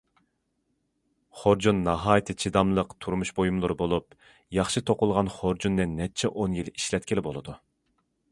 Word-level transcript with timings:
خۇرجۇن 1.41 1.81
ناھايىتى 1.87 2.35
چىداملىق 2.43 2.95
تۇرمۇش 3.05 3.33
بۇيۇمى 3.41 3.69
بولۇپ، 3.83 4.17
ياخشى 4.59 4.83
توقۇلغان 4.91 5.31
خۇرجۇننى 5.37 5.89
نەچچە 5.95 6.33
ئون 6.41 6.57
يىل 6.61 6.73
ئىشلەتكىلى 6.75 7.25
بولىدۇ. 7.29 7.59